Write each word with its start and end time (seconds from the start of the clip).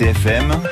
RCFM, 0.00 0.62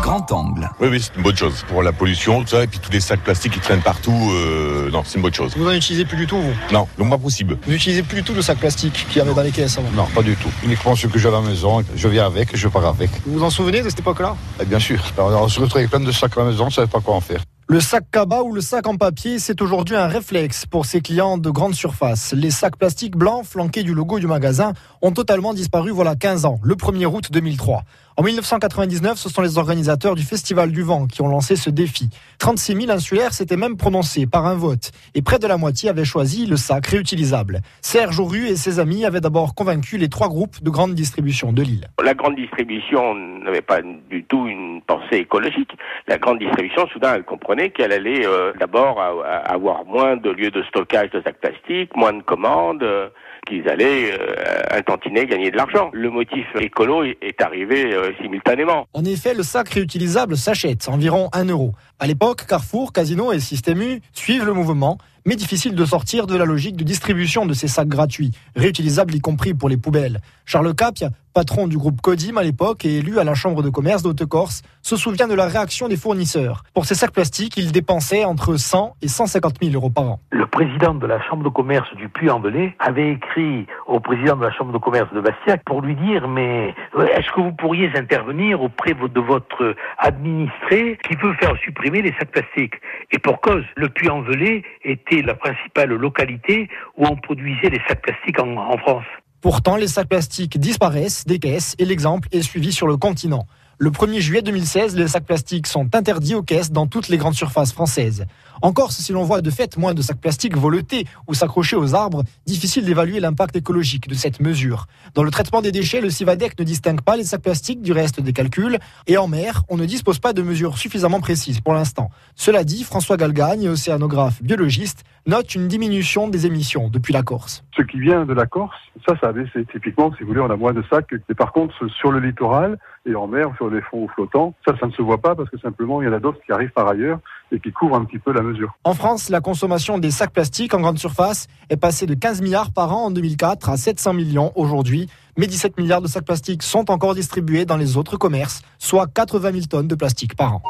grand 0.00 0.30
angle. 0.30 0.70
Oui, 0.78 0.86
oui, 0.92 1.00
c'est 1.00 1.16
une 1.16 1.24
bonne 1.24 1.36
chose. 1.36 1.64
Pour 1.66 1.82
la 1.82 1.90
pollution, 1.90 2.42
tout 2.42 2.50
ça, 2.50 2.62
et 2.62 2.68
puis 2.68 2.78
tous 2.78 2.92
les 2.92 3.00
sacs 3.00 3.18
plastiques 3.18 3.54
qui 3.54 3.58
traînent 3.58 3.82
partout, 3.82 4.14
euh, 4.30 4.88
non, 4.92 5.02
c'est 5.04 5.16
une 5.16 5.22
bonne 5.22 5.34
chose. 5.34 5.56
Vous 5.56 5.64
n'en 5.64 5.72
utilisez 5.72 6.04
plus 6.04 6.16
du 6.16 6.28
tout, 6.28 6.36
vous? 6.36 6.52
Non, 6.72 6.86
donc 6.96 7.10
pas 7.10 7.18
possible. 7.18 7.58
Vous 7.64 7.72
n'utilisez 7.72 8.04
plus 8.04 8.18
du 8.18 8.22
tout 8.22 8.32
le 8.32 8.42
sac 8.42 8.58
plastique 8.58 9.06
qu'il 9.08 9.16
y 9.16 9.20
avait 9.20 9.34
dans 9.34 9.42
les 9.42 9.50
caisses 9.50 9.76
avant 9.76 9.90
Non, 9.90 10.06
pas 10.14 10.22
du 10.22 10.36
tout. 10.36 10.50
Uniquement 10.62 10.94
ce 10.94 11.08
que 11.08 11.18
j'ai 11.18 11.26
à 11.26 11.32
la 11.32 11.40
maison, 11.40 11.82
je 11.96 12.06
viens 12.06 12.26
avec, 12.26 12.56
je 12.56 12.68
pars 12.68 12.86
avec. 12.86 13.10
Vous 13.26 13.40
vous 13.40 13.44
en 13.44 13.50
souvenez 13.50 13.82
de 13.82 13.88
cette 13.88 13.98
époque-là? 13.98 14.36
Et 14.62 14.64
bien 14.64 14.78
sûr. 14.78 15.02
Alors, 15.18 15.42
on 15.42 15.48
se 15.48 15.58
retrouve 15.58 15.78
avec 15.78 15.90
plein 15.90 15.98
de 15.98 16.12
sacs 16.12 16.36
à 16.36 16.40
la 16.40 16.46
maison, 16.46 16.62
on 16.64 16.66
ne 16.66 16.72
savait 16.72 16.86
pas 16.86 17.00
quoi 17.00 17.16
en 17.16 17.20
faire. 17.20 17.40
Le 17.66 17.78
sac 17.78 18.04
cabas 18.10 18.42
ou 18.42 18.52
le 18.52 18.60
sac 18.60 18.88
en 18.88 18.96
papier, 18.96 19.38
c'est 19.38 19.62
aujourd'hui 19.62 19.94
un 19.94 20.08
réflexe 20.08 20.66
pour 20.66 20.86
ses 20.86 21.00
clients 21.00 21.38
de 21.38 21.50
grande 21.50 21.72
surface. 21.72 22.32
Les 22.32 22.50
sacs 22.50 22.76
plastiques 22.76 23.16
blancs 23.16 23.44
flanqués 23.44 23.84
du 23.84 23.94
logo 23.94 24.18
du 24.18 24.26
magasin 24.26 24.72
ont 25.02 25.12
totalement 25.12 25.54
disparu 25.54 25.92
voilà 25.92 26.16
15 26.16 26.46
ans, 26.46 26.58
le 26.64 26.74
1er 26.74 27.06
août 27.06 27.30
2003. 27.30 27.84
En 28.20 28.22
1999, 28.22 29.16
ce 29.16 29.30
sont 29.30 29.40
les 29.40 29.56
organisateurs 29.56 30.14
du 30.14 30.22
Festival 30.22 30.72
du 30.72 30.82
Vent 30.82 31.06
qui 31.06 31.22
ont 31.22 31.28
lancé 31.28 31.56
ce 31.56 31.70
défi. 31.70 32.10
36 32.38 32.74
000 32.74 32.90
insulaires 32.90 33.32
s'étaient 33.32 33.56
même 33.56 33.78
prononcés 33.78 34.26
par 34.26 34.44
un 34.44 34.56
vote 34.56 34.90
et 35.14 35.22
près 35.22 35.38
de 35.38 35.46
la 35.46 35.56
moitié 35.56 35.88
avaient 35.88 36.04
choisi 36.04 36.44
le 36.44 36.58
sac 36.58 36.86
réutilisable. 36.88 37.60
Serge 37.80 38.20
Auru 38.20 38.46
et 38.46 38.56
ses 38.56 38.78
amis 38.78 39.06
avaient 39.06 39.22
d'abord 39.22 39.54
convaincu 39.54 39.96
les 39.96 40.10
trois 40.10 40.28
groupes 40.28 40.62
de 40.62 40.68
grande 40.68 40.92
distribution 40.92 41.54
de 41.54 41.62
l'île. 41.62 41.88
La 42.04 42.12
grande 42.12 42.36
distribution 42.36 43.14
n'avait 43.14 43.62
pas 43.62 43.80
du 43.80 44.22
tout 44.24 44.46
une 44.46 44.82
pensée 44.82 45.16
écologique. 45.16 45.74
La 46.06 46.18
grande 46.18 46.40
distribution, 46.40 46.86
soudain, 46.88 47.14
elle 47.14 47.24
comprenait 47.24 47.70
qu'elle 47.70 47.92
allait 47.92 48.26
euh, 48.26 48.52
d'abord 48.60 49.00
avoir 49.00 49.86
moins 49.86 50.18
de 50.18 50.28
lieux 50.28 50.50
de 50.50 50.62
stockage 50.64 51.08
de 51.12 51.22
sacs 51.22 51.40
plastiques, 51.40 51.96
moins 51.96 52.12
de 52.12 52.22
commandes. 52.22 52.82
Euh, 52.82 53.08
qu'ils 53.46 53.68
allaient 53.68 54.12
euh, 54.12 54.62
un 54.70 54.82
tantinet 54.82 55.26
gagner 55.26 55.50
de 55.50 55.56
l'argent. 55.56 55.90
Le 55.92 56.10
motif 56.10 56.46
écolo 56.58 57.04
est 57.04 57.40
arrivé 57.40 57.92
euh, 57.92 58.09
simultanément. 58.20 58.86
En 58.92 59.04
effet, 59.04 59.34
le 59.34 59.42
sac 59.42 59.68
réutilisable 59.70 60.36
s'achète 60.36 60.88
environ 60.88 61.28
1 61.32 61.46
euro. 61.46 61.72
À 61.98 62.06
l'époque, 62.06 62.46
Carrefour, 62.46 62.92
Casino 62.92 63.32
et 63.32 63.40
Système 63.40 63.80
U 63.82 64.00
suivent 64.12 64.44
le 64.44 64.52
mouvement 64.52 64.98
mais 65.26 65.36
difficile 65.36 65.74
de 65.74 65.84
sortir 65.84 66.26
de 66.26 66.36
la 66.36 66.44
logique 66.44 66.76
de 66.76 66.84
distribution 66.84 67.46
de 67.46 67.54
ces 67.54 67.68
sacs 67.68 67.88
gratuits, 67.88 68.32
réutilisables 68.56 69.14
y 69.14 69.20
compris 69.20 69.54
pour 69.54 69.68
les 69.68 69.76
poubelles. 69.76 70.20
Charles 70.44 70.74
Capia, 70.74 71.10
patron 71.32 71.68
du 71.68 71.78
groupe 71.78 72.00
Codim 72.00 72.36
à 72.36 72.42
l'époque 72.42 72.84
et 72.84 72.98
élu 72.98 73.18
à 73.18 73.24
la 73.24 73.34
Chambre 73.34 73.62
de 73.62 73.70
commerce 73.70 74.02
d'Haute-Corse, 74.02 74.62
se 74.82 74.96
souvient 74.96 75.28
de 75.28 75.34
la 75.34 75.46
réaction 75.46 75.88
des 75.88 75.96
fournisseurs. 75.96 76.64
Pour 76.74 76.86
ces 76.86 76.94
sacs 76.94 77.12
plastiques, 77.12 77.56
il 77.56 77.70
dépensait 77.72 78.24
entre 78.24 78.56
100 78.56 78.96
et 79.02 79.08
150 79.08 79.56
000 79.62 79.74
euros 79.74 79.90
par 79.90 80.04
an. 80.04 80.20
Le 80.30 80.46
président 80.46 80.94
de 80.94 81.06
la 81.06 81.20
Chambre 81.22 81.44
de 81.44 81.48
commerce 81.48 81.94
du 81.96 82.08
Puy-en-Velay 82.08 82.74
avait 82.78 83.12
écrit 83.12 83.66
au 83.86 84.00
président 84.00 84.36
de 84.36 84.42
la 84.42 84.50
Chambre 84.52 84.72
de 84.72 84.78
commerce 84.78 85.12
de 85.12 85.20
Bastiac 85.20 85.62
pour 85.64 85.82
lui 85.82 85.94
dire 85.94 86.26
mais 86.28 86.74
euh, 86.96 87.06
est-ce 87.06 87.30
que 87.32 87.40
vous 87.40 87.52
pourriez 87.52 87.90
intervenir 87.94 88.62
auprès 88.62 88.94
de 88.94 89.20
votre 89.20 89.76
administré 89.98 90.98
qui 91.08 91.16
peut 91.16 91.34
faire 91.34 91.56
supprimer 91.64 92.02
les 92.02 92.12
sacs 92.18 92.32
plastiques? 92.32 92.74
Et 93.12 93.18
pour 93.18 93.40
cause, 93.40 93.64
le 93.76 93.88
Puy-en-Velay 93.88 94.62
était 94.84 95.09
la 95.22 95.34
principale 95.34 95.90
localité 95.90 96.68
où 96.96 97.06
on 97.06 97.16
produisait 97.16 97.70
les 97.70 97.80
sacs 97.88 98.02
plastiques 98.02 98.40
en, 98.40 98.78
France. 98.78 99.04
Pourtant, 99.40 99.76
les 99.76 99.88
sacs 99.88 100.08
plastiques 100.08 100.58
disparaissent 100.58 101.26
des 101.26 101.38
et 101.78 101.84
l'exemple 101.84 102.28
est 102.32 102.42
suivi 102.42 102.72
sur 102.72 102.86
le 102.86 102.96
continent. 102.96 103.46
Le 103.82 103.88
1er 103.88 104.20
juillet 104.20 104.42
2016, 104.42 104.94
les 104.94 105.08
sacs 105.08 105.24
plastiques 105.24 105.66
sont 105.66 105.88
interdits 105.94 106.34
aux 106.34 106.42
caisses 106.42 106.70
dans 106.70 106.86
toutes 106.86 107.08
les 107.08 107.16
grandes 107.16 107.32
surfaces 107.32 107.72
françaises. 107.72 108.26
En 108.60 108.74
Corse, 108.74 108.98
si 108.98 109.10
l'on 109.12 109.24
voit 109.24 109.40
de 109.40 109.48
fait 109.48 109.78
moins 109.78 109.94
de 109.94 110.02
sacs 110.02 110.20
plastiques 110.20 110.54
voletés 110.54 111.06
ou 111.26 111.32
s'accrocher 111.32 111.76
aux 111.76 111.94
arbres, 111.94 112.22
difficile 112.44 112.84
d'évaluer 112.84 113.20
l'impact 113.20 113.56
écologique 113.56 114.06
de 114.06 114.12
cette 114.12 114.38
mesure. 114.40 114.84
Dans 115.14 115.22
le 115.22 115.30
traitement 115.30 115.62
des 115.62 115.72
déchets, 115.72 116.02
le 116.02 116.10
CIVADEC 116.10 116.58
ne 116.58 116.64
distingue 116.64 117.00
pas 117.00 117.16
les 117.16 117.24
sacs 117.24 117.40
plastiques 117.40 117.80
du 117.80 117.92
reste 117.92 118.20
des 118.20 118.34
calculs. 118.34 118.78
Et 119.06 119.16
en 119.16 119.28
mer, 119.28 119.62
on 119.70 119.78
ne 119.78 119.86
dispose 119.86 120.18
pas 120.18 120.34
de 120.34 120.42
mesures 120.42 120.76
suffisamment 120.76 121.20
précises 121.20 121.62
pour 121.62 121.72
l'instant. 121.72 122.10
Cela 122.34 122.64
dit, 122.64 122.84
François 122.84 123.16
Galgagne, 123.16 123.66
océanographe 123.70 124.42
biologiste, 124.42 125.04
note 125.26 125.54
une 125.54 125.68
diminution 125.68 126.28
des 126.28 126.44
émissions 126.44 126.90
depuis 126.90 127.14
la 127.14 127.22
Corse. 127.22 127.64
Ce 127.74 127.82
qui 127.82 127.98
vient 127.98 128.26
de 128.26 128.34
la 128.34 128.44
Corse, 128.44 128.76
ça, 129.08 129.14
ça 129.22 129.28
a. 129.28 129.62
Typiquement, 129.72 130.12
si 130.18 130.22
vous 130.22 130.28
voulez, 130.28 130.40
on 130.40 130.50
a 130.50 130.56
moins 130.56 130.74
de 130.74 130.84
sacs. 130.90 131.14
Et 131.30 131.34
par 131.34 131.52
contre, 131.52 131.74
sur 131.88 132.12
le 132.12 132.20
littoral 132.20 132.78
et 133.06 133.14
en 133.14 133.26
mer, 133.26 133.50
sur 133.56 133.70
les 133.70 133.80
fonds 133.80 134.06
flottants, 134.08 134.54
ça, 134.66 134.74
ça 134.78 134.86
ne 134.86 134.92
se 134.92 135.00
voit 135.00 135.18
pas 135.18 135.34
parce 135.34 135.48
que 135.48 135.58
simplement, 135.58 136.02
il 136.02 136.06
y 136.06 136.08
en 136.08 136.12
a 136.12 136.18
d'autres 136.18 136.38
qui 136.44 136.52
arrivent 136.52 136.72
par 136.72 136.86
ailleurs 136.86 137.18
et 137.50 137.58
qui 137.58 137.72
couvrent 137.72 137.96
un 137.96 138.04
petit 138.04 138.18
peu 138.18 138.32
la 138.32 138.42
mesure. 138.42 138.72
En 138.84 138.94
France, 138.94 139.30
la 139.30 139.40
consommation 139.40 139.98
des 139.98 140.10
sacs 140.10 140.32
plastiques 140.32 140.74
en 140.74 140.80
grande 140.80 140.98
surface 140.98 141.46
est 141.70 141.78
passée 141.78 142.06
de 142.06 142.14
15 142.14 142.42
milliards 142.42 142.72
par 142.72 142.94
an 142.94 143.06
en 143.06 143.10
2004 143.10 143.70
à 143.70 143.76
700 143.76 144.12
millions 144.12 144.52
aujourd'hui. 144.54 145.08
Mais 145.38 145.46
17 145.46 145.78
milliards 145.78 146.02
de 146.02 146.08
sacs 146.08 146.26
plastiques 146.26 146.62
sont 146.62 146.90
encore 146.90 147.14
distribués 147.14 147.64
dans 147.64 147.78
les 147.78 147.96
autres 147.96 148.18
commerces, 148.18 148.62
soit 148.78 149.06
80 149.06 149.52
000 149.52 149.64
tonnes 149.70 149.88
de 149.88 149.94
plastique 149.94 150.36
par 150.36 150.56
an. 150.56 150.62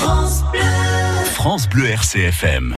France 0.00 0.44
Bleu, 0.50 0.60
France 1.24 1.68
Bleu 1.68 1.86
RCFM. 1.86 2.68